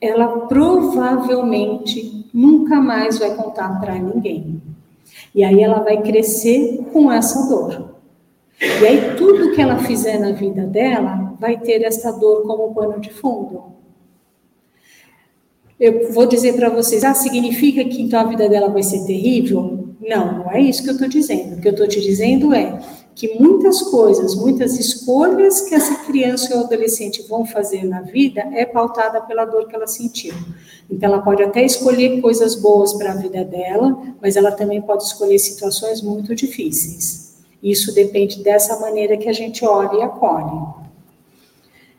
[0.00, 4.62] ela provavelmente nunca mais vai contar para ninguém.
[5.34, 7.96] E aí ela vai crescer com essa dor.
[8.60, 12.98] E aí tudo que ela fizer na vida dela vai ter essa dor como pano
[13.00, 13.75] de fundo.
[15.78, 19.90] Eu vou dizer para vocês, ah, significa que então a vida dela vai ser terrível?
[20.00, 21.56] Não, não é isso que eu estou dizendo.
[21.56, 22.80] O que eu estou te dizendo é
[23.14, 28.64] que muitas coisas, muitas escolhas que essa criança ou adolescente vão fazer na vida é
[28.64, 30.34] pautada pela dor que ela sentiu.
[30.88, 35.02] Então, ela pode até escolher coisas boas para a vida dela, mas ela também pode
[35.02, 37.36] escolher situações muito difíceis.
[37.62, 40.85] Isso depende dessa maneira que a gente olha e acolhe.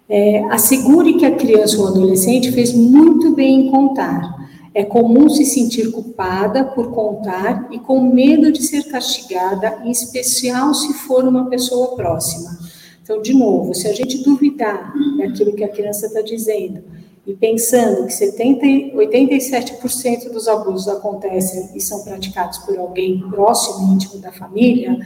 [0.09, 4.37] É, assegure que a criança ou adolescente fez muito bem em contar.
[4.73, 10.73] É comum se sentir culpada por contar e com medo de ser castigada, em especial
[10.73, 12.57] se for uma pessoa próxima.
[13.01, 16.83] Então, de novo, se a gente duvidar daquilo que a criança está dizendo
[17.25, 24.19] e pensando que 70, 87% dos abusos acontecem e são praticados por alguém próximo, íntimo
[24.19, 24.97] da família,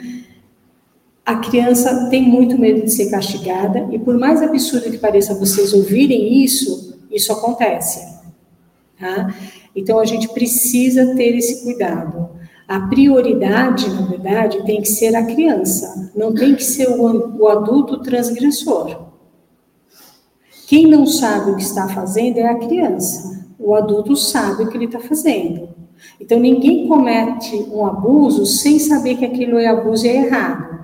[1.26, 5.74] a criança tem muito medo de ser castigada, e por mais absurdo que pareça vocês
[5.74, 8.20] ouvirem isso, isso acontece.
[9.00, 9.34] Tá?
[9.76, 12.30] Então a gente precisa ter esse cuidado.
[12.68, 17.48] A prioridade, na verdade, tem que ser a criança, não tem que ser o, o
[17.48, 19.10] adulto transgressor.
[20.68, 23.46] Quem não sabe o que está fazendo é a criança.
[23.60, 25.70] O adulto sabe o que ele está fazendo.
[26.20, 30.81] Então ninguém comete um abuso sem saber que aquilo é abuso e é errado.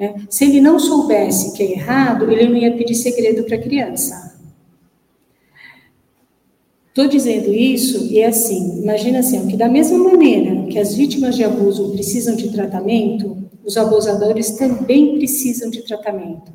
[0.00, 0.14] Né?
[0.30, 4.30] Se ele não soubesse que é errado, ele não ia pedir segredo para a criança.
[6.88, 11.36] Estou dizendo isso e é assim, imagina assim, que da mesma maneira que as vítimas
[11.36, 16.50] de abuso precisam de tratamento, os abusadores também precisam de tratamento.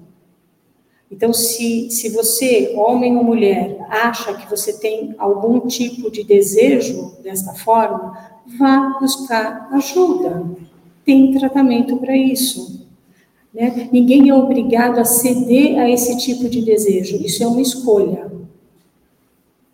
[1.09, 7.13] Então, se, se você, homem ou mulher, acha que você tem algum tipo de desejo
[7.21, 8.17] desta forma,
[8.57, 10.43] vá buscar ajuda.
[11.05, 12.84] Tem tratamento para isso.
[13.55, 13.87] Né?
[13.89, 18.29] Ninguém é obrigado a ceder a esse tipo de desejo, isso é uma escolha.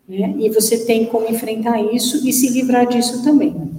[0.08, 0.36] Né?
[0.38, 3.72] E você tem como enfrentar isso e se livrar disso também.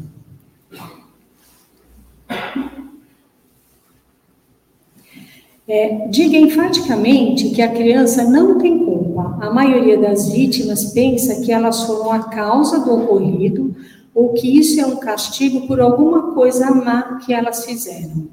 [5.65, 9.37] É, diga enfaticamente que a criança não tem culpa.
[9.39, 13.73] A maioria das vítimas pensa que elas foram a causa do ocorrido
[14.13, 18.27] ou que isso é um castigo por alguma coisa má que elas fizeram.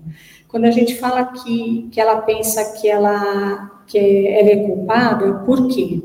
[0.51, 5.69] Quando a gente fala que, que ela pensa que ela, que ela é culpada, por
[5.69, 6.03] quê?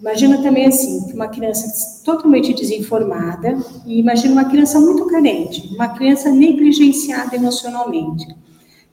[0.00, 6.30] Imagina também assim, uma criança totalmente desinformada, e imagina uma criança muito carente, uma criança
[6.30, 8.26] negligenciada emocionalmente.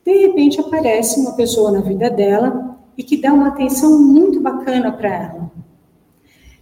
[0.04, 4.92] De repente aparece uma pessoa na vida dela e que dá uma atenção muito bacana
[4.92, 5.52] para ela.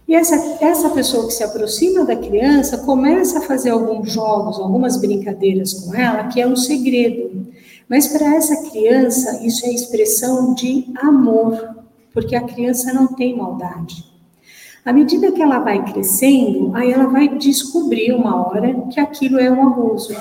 [0.06, 4.98] E essa, essa pessoa que se aproxima da criança começa a fazer alguns jogos, algumas
[4.98, 7.43] brincadeiras com ela, que é um segredo.
[7.88, 11.76] Mas para essa criança, isso é expressão de amor,
[12.12, 14.04] porque a criança não tem maldade.
[14.84, 19.50] À medida que ela vai crescendo, aí ela vai descobrir uma hora que aquilo é
[19.50, 20.14] um abuso.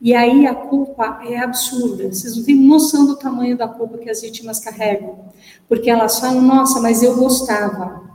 [0.00, 2.10] E aí a culpa é absurda.
[2.10, 5.18] Vocês não têm noção do tamanho da culpa que as vítimas carregam.
[5.68, 8.08] Porque elas falam, nossa, mas eu gostava.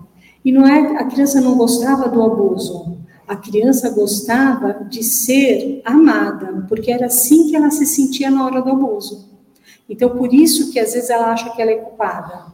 [0.44, 2.98] E não é a criança não gostava do abuso,
[3.28, 8.62] a criança gostava de ser amada, porque era assim que ela se sentia na hora
[8.62, 9.30] do abuso.
[9.90, 12.54] Então, por isso que às vezes ela acha que ela é culpada.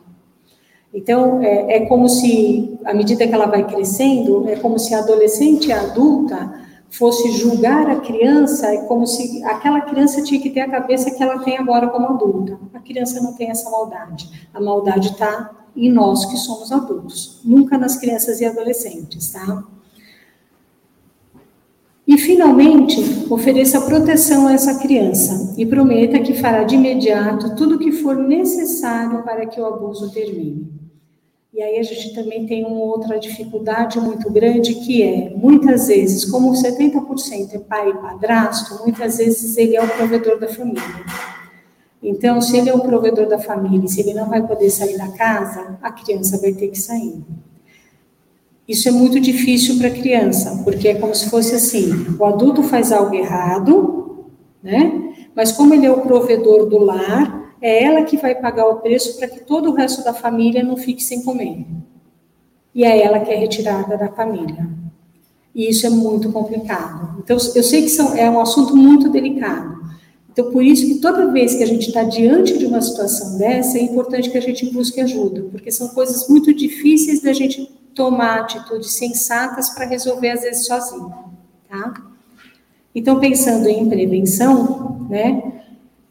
[0.94, 5.00] Então, é, é como se, à medida que ela vai crescendo, é como se a
[5.00, 6.60] adolescente e a adulta
[6.90, 11.22] fosse julgar a criança, é como se aquela criança tinha que ter a cabeça que
[11.22, 12.60] ela tem agora como adulta.
[12.74, 14.50] A criança não tem essa maldade.
[14.54, 19.64] A maldade está em nós que somos adultos, nunca nas crianças e adolescentes, tá?
[22.10, 27.78] E, finalmente, ofereça proteção a essa criança e prometa que fará de imediato tudo o
[27.78, 30.74] que for necessário para que o abuso termine.
[31.54, 36.26] E aí a gente também tem uma outra dificuldade muito grande que é, muitas vezes,
[36.26, 40.82] como 70% é pai e padrasto, muitas vezes ele é o provedor da família.
[42.02, 45.10] Então, se ele é o provedor da família, se ele não vai poder sair da
[45.10, 47.24] casa, a criança vai ter que sair.
[48.70, 51.90] Isso é muito difícil para a criança, porque é como se fosse assim:
[52.20, 54.28] o adulto faz algo errado,
[54.62, 55.12] né?
[55.36, 59.18] Mas como ele é o provedor do lar, é ela que vai pagar o preço
[59.18, 61.66] para que todo o resto da família não fique sem comer.
[62.76, 64.70] E é ela que é retirada da família.
[65.56, 67.18] E isso é muito complicado.
[67.24, 69.80] Então, eu sei que são, é um assunto muito delicado.
[70.32, 73.80] Então, por isso que toda vez que a gente está diante de uma situação dessa,
[73.80, 78.42] é importante que a gente busque ajuda, porque são coisas muito difíceis da gente tomar
[78.42, 81.14] atitudes sensatas para resolver, às vezes, sozinho,
[81.70, 81.94] tá?
[82.94, 85.62] Então, pensando em prevenção, né,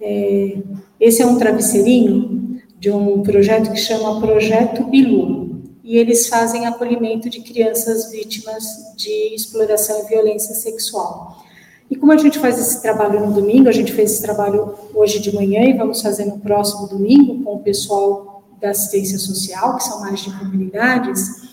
[0.01, 0.59] é,
[1.01, 5.49] esse é um travesseirinho de um projeto que chama Projeto Bilu,
[5.83, 11.43] e eles fazem acolhimento de crianças vítimas de exploração e violência sexual.
[11.91, 15.19] E como a gente faz esse trabalho no domingo, a gente fez esse trabalho hoje
[15.19, 19.85] de manhã e vamos fazer no próximo domingo com o pessoal da assistência social, que
[19.85, 21.48] são mais de comunidades,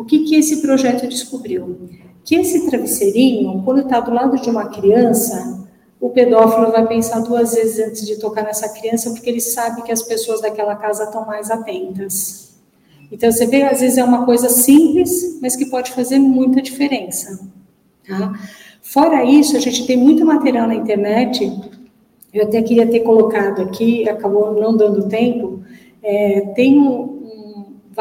[0.00, 1.78] o que, que esse projeto descobriu?
[2.24, 5.68] Que esse travesseirinho, quando está do lado de uma criança,
[6.00, 9.92] o pedófilo vai pensar duas vezes antes de tocar nessa criança, porque ele sabe que
[9.92, 12.54] as pessoas daquela casa estão mais atentas.
[13.12, 17.38] Então, você vê, às vezes é uma coisa simples, mas que pode fazer muita diferença.
[18.08, 18.32] Tá?
[18.80, 21.44] Fora isso, a gente tem muito material na internet,
[22.32, 25.60] eu até queria ter colocado aqui, acabou não dando tempo,
[26.02, 27.19] é, tem um,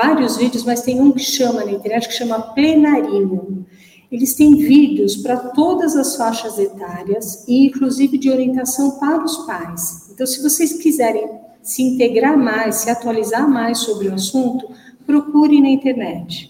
[0.01, 3.65] vários vídeos, mas tem um que chama na internet que chama Plenarino.
[4.09, 10.09] Eles têm vídeos para todas as faixas etárias e inclusive de orientação para os pais.
[10.11, 11.29] Então, se vocês quiserem
[11.61, 14.69] se integrar mais, se atualizar mais sobre o assunto,
[15.05, 16.49] procure na internet.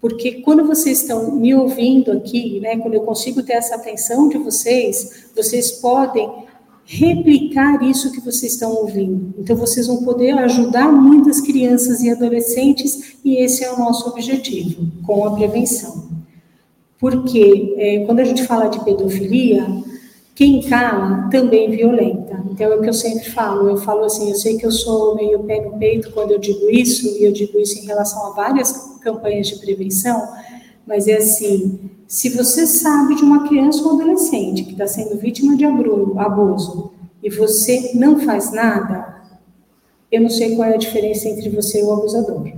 [0.00, 4.36] Porque quando vocês estão me ouvindo aqui, né, quando eu consigo ter essa atenção de
[4.36, 6.28] vocês, vocês podem
[6.90, 9.34] replicar isso que vocês estão ouvindo.
[9.38, 14.90] Então, vocês vão poder ajudar muitas crianças e adolescentes, e esse é o nosso objetivo
[15.06, 16.08] com a prevenção.
[16.98, 19.66] Porque é, quando a gente fala de pedofilia,
[20.34, 22.42] quem cala também violenta.
[22.50, 23.68] Então, é o que eu sempre falo.
[23.68, 26.70] Eu falo assim, eu sei que eu sou meio pé no peito quando eu digo
[26.70, 28.72] isso, e eu digo isso em relação a várias
[29.02, 30.26] campanhas de prevenção,
[30.86, 31.78] mas é assim,
[32.08, 36.90] se você sabe de uma criança ou adolescente que está sendo vítima de abuso
[37.22, 39.22] e você não faz nada,
[40.10, 42.50] eu não sei qual é a diferença entre você e o abusador.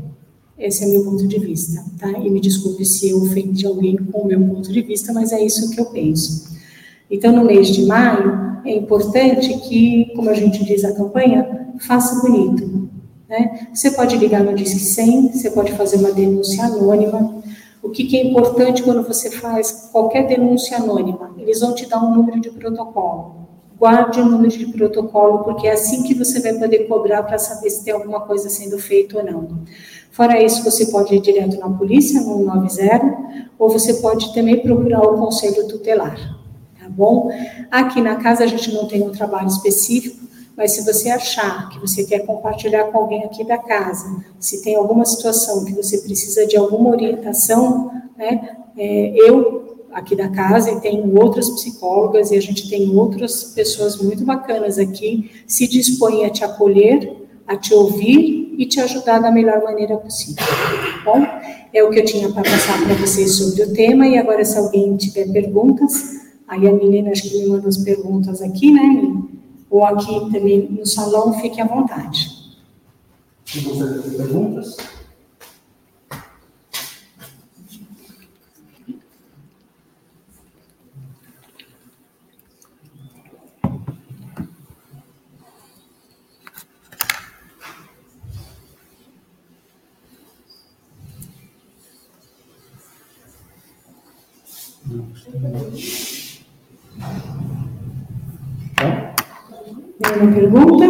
[0.56, 2.10] Esse é meu ponto de vista, tá?
[2.10, 5.44] E me desculpe se eu ofendi alguém com o meu ponto de vista, mas é
[5.44, 6.56] isso que eu penso.
[7.10, 12.20] Então, no mês de maio, é importante que, como a gente diz a campanha, faça
[12.20, 12.88] bonito.
[13.28, 13.68] Né?
[13.74, 17.42] Você pode ligar no Disque 100, você pode fazer uma denúncia anônima,
[17.82, 21.34] o que, que, é importante quando você faz qualquer denúncia anônima?
[21.38, 23.48] Eles vão te dar um número de protocolo.
[23.78, 27.70] Guarde o número de protocolo, porque é assim que você vai poder cobrar para saber
[27.70, 29.64] se tem alguma coisa sendo feita ou não.
[30.10, 35.00] Fora isso, você pode ir direto na polícia, no 90, ou você pode também procurar
[35.00, 36.16] o conselho tutelar,
[36.78, 37.30] tá bom?
[37.70, 40.26] Aqui na casa a gente não tem um trabalho específico,
[40.60, 44.76] mas se você achar que você quer compartilhar com alguém aqui da casa, se tem
[44.76, 50.78] alguma situação que você precisa de alguma orientação, né, é, eu aqui da casa e
[50.82, 56.30] tenho outras psicólogas e a gente tem outras pessoas muito bacanas aqui, se dispõem a
[56.30, 57.10] te acolher,
[57.46, 60.44] a te ouvir e te ajudar da melhor maneira possível.
[60.44, 61.26] Tá bom,
[61.72, 64.58] é o que eu tinha para passar para vocês sobre o tema e agora se
[64.58, 69.39] alguém tiver perguntas, aí a menina acho que me manda as perguntas aqui, né?
[69.70, 72.40] Ou aqui também no salão, fique à vontade.
[73.44, 74.76] Se você tem perguntas?
[100.18, 100.84] Nenhuma pergunta?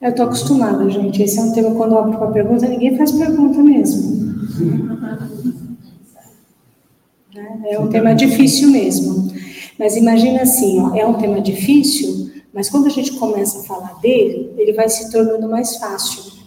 [0.00, 1.22] Eu estou acostumada, gente.
[1.22, 4.34] Esse é um tema, quando eu abro para pergunta, ninguém faz pergunta mesmo.
[7.64, 9.32] É um tema difícil mesmo.
[9.78, 13.98] Mas imagina assim, ó, é um tema difícil, mas quando a gente começa a falar
[14.00, 16.43] dele, ele vai se tornando mais fácil.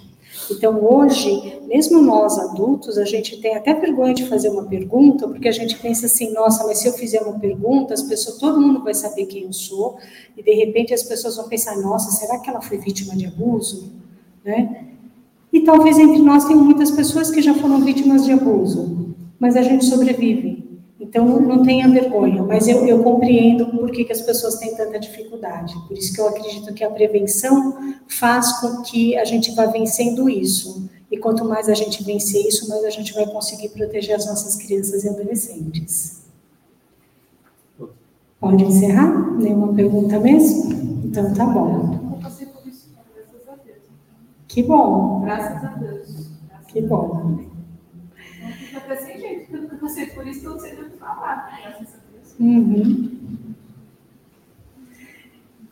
[0.49, 5.47] Então, hoje, mesmo nós adultos, a gente tem até vergonha de fazer uma pergunta, porque
[5.47, 8.83] a gente pensa assim: nossa, mas se eu fizer uma pergunta, as pessoas, todo mundo
[8.83, 9.97] vai saber quem eu sou,
[10.35, 13.91] e de repente as pessoas vão pensar: nossa, será que ela foi vítima de abuso?
[14.43, 14.87] Né?
[15.51, 19.61] E talvez entre nós tenham muitas pessoas que já foram vítimas de abuso, mas a
[19.61, 20.66] gente sobrevive.
[20.99, 24.99] Então, não tenha vergonha, mas eu, eu compreendo por que, que as pessoas têm tanta
[24.99, 25.75] dificuldade.
[25.87, 30.27] Por isso que eu acredito que a prevenção faz com que a gente vá vencendo
[30.27, 30.89] isso.
[31.11, 34.55] E quanto mais a gente vencer isso, mais a gente vai conseguir proteger as nossas
[34.55, 36.23] crianças e adolescentes.
[38.39, 39.37] Pode encerrar?
[39.37, 40.71] Nenhuma pergunta mesmo?
[41.05, 41.97] Então tá bom.
[44.47, 45.21] Que bom.
[45.21, 46.31] Graças a Deus.
[46.67, 47.45] Que bom.
[48.41, 49.17] Não fica até sem
[49.78, 51.86] eu passei por isso, eu não sei o que falar.
[52.39, 53.09] Uhum.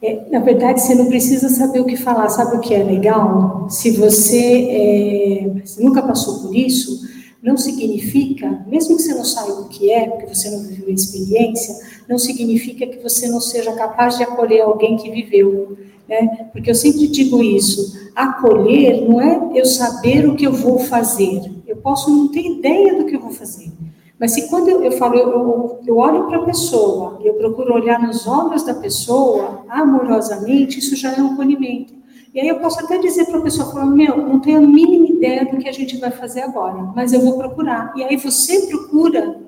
[0.01, 2.29] É, na verdade, você não precisa saber o que falar.
[2.29, 3.67] Sabe o que é legal?
[3.69, 7.03] Se você, é, nunca passou por isso,
[7.41, 10.91] não significa, mesmo que você não saiba o que é, porque você não viveu a
[10.91, 11.75] experiência,
[12.07, 15.77] não significa que você não seja capaz de acolher alguém que viveu.
[16.07, 16.49] Né?
[16.51, 21.41] Porque eu sempre digo isso: acolher não é eu saber o que eu vou fazer.
[21.65, 23.71] Eu posso não ter ideia do que eu vou fazer.
[24.19, 27.73] Mas se quando eu, eu falo, eu, eu, eu olho para a pessoa, eu procuro
[27.73, 31.93] olhar nos olhos da pessoa, amorosamente, isso já é um acolhimento.
[32.33, 35.07] E aí eu posso até dizer para a pessoa, falar, meu, não tenho a mínima
[35.07, 37.93] ideia do que a gente vai fazer agora, mas eu vou procurar.
[37.95, 39.39] E aí você procura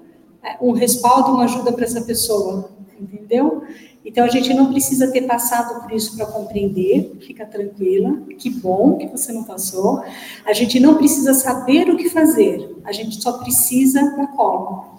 [0.44, 3.64] é, um respaldo, uma ajuda para essa pessoa, entendeu?
[4.08, 8.98] Então a gente não precisa ter passado por isso para compreender, fica tranquila, que bom
[8.98, 10.02] que você não passou.
[10.46, 14.96] A gente não precisa saber o que fazer, a gente só precisa da cola.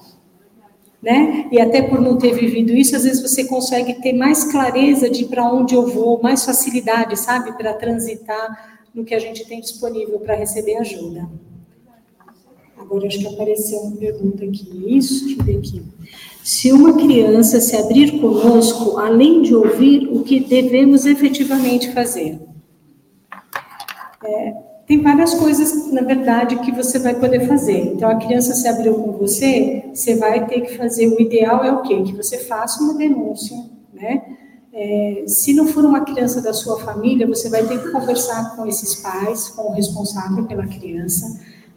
[1.02, 1.48] Né?
[1.50, 5.24] E até por não ter vivido isso, às vezes você consegue ter mais clareza de
[5.24, 10.18] para onde eu vou, mais facilidade, sabe, para transitar no que a gente tem disponível
[10.20, 11.26] para receber ajuda.
[12.76, 14.84] Agora acho que apareceu uma pergunta aqui.
[14.86, 15.82] Isso, deixa eu ver aqui.
[16.49, 22.40] Se uma criança se abrir conosco, além de ouvir, o que devemos efetivamente fazer?
[24.24, 24.55] É,
[24.86, 27.92] tem várias coisas, na verdade, que você vai poder fazer.
[27.92, 31.09] Então, a criança se abriu com você, você vai ter que fazer.
[31.09, 32.03] O ideal é o quê?
[32.03, 33.55] Que você faça uma denúncia,
[33.92, 34.22] né?
[34.72, 38.66] É, se não for uma criança da sua família, você vai ter que conversar com
[38.66, 41.26] esses pais, com o responsável pela criança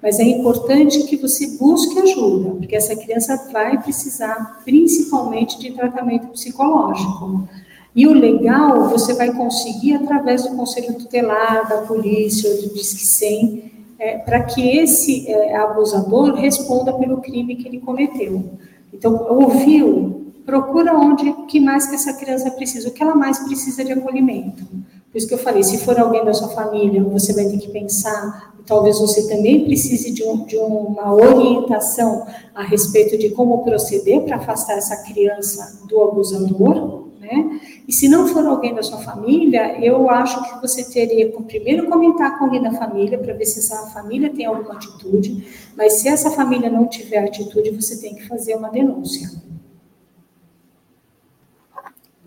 [0.01, 6.27] mas é importante que você busque ajuda, porque essa criança vai precisar principalmente de tratamento
[6.29, 7.47] psicológico.
[7.95, 13.05] E o legal você vai conseguir através do conselho tutelar, da polícia ou do Disque
[13.05, 18.57] 100, é, para que esse é, abusador responda pelo crime que ele cometeu.
[18.91, 23.85] Então, ouviu, procura onde que mais que essa criança precisa, o que ela mais precisa
[23.85, 24.65] de acolhimento.
[25.11, 27.69] Por isso que eu falei, se for alguém da sua família, você vai ter que
[27.69, 34.21] pensar, talvez você também precise de, um, de uma orientação a respeito de como proceder
[34.21, 37.59] para afastar essa criança do abusador, né?
[37.85, 41.89] E se não for alguém da sua família, eu acho que você teria que primeiro
[41.89, 45.45] comentar com alguém da família para ver se essa família tem alguma atitude,
[45.75, 49.29] mas se essa família não tiver atitude, você tem que fazer uma denúncia.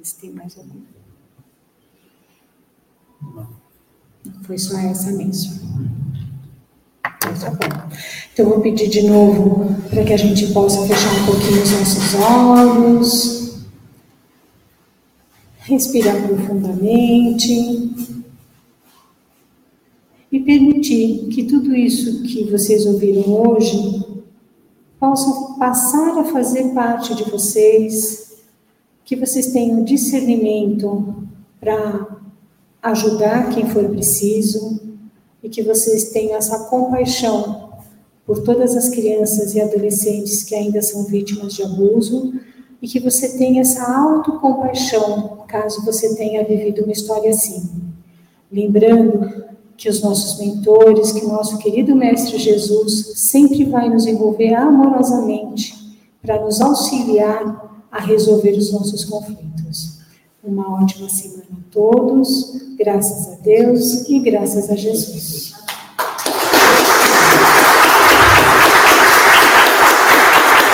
[0.03, 0.94] Se tem mais alguma.
[4.43, 5.65] Foi só essa mesmo.
[7.05, 7.89] Então, tá.
[8.33, 12.15] Então, vou pedir de novo para que a gente possa fechar um pouquinho os nossos
[12.15, 13.65] olhos.
[15.61, 17.91] Respirar profundamente.
[20.31, 24.05] E permitir que tudo isso que vocês ouviram hoje
[24.99, 28.43] possa passar a fazer parte de vocês,
[29.05, 31.25] que vocês tenham discernimento
[31.61, 32.24] para
[32.85, 34.79] ajudar quem for preciso
[35.43, 37.71] e que vocês tenham essa compaixão
[38.27, 42.35] por todas as crianças e adolescentes que ainda são vítimas de abuso
[42.81, 47.71] e que você tenha essa autocompaixão caso você tenha vivido uma história assim.
[48.53, 49.45] Lembrando
[49.77, 55.75] que os nossos mentores, que o nosso querido Mestre Jesus sempre vai nos envolver amorosamente
[56.21, 59.94] para nos auxiliar a resolver os nossos conflitos.
[60.45, 65.54] Uma ótima semana a todos, graças a Deus e graças a Jesus.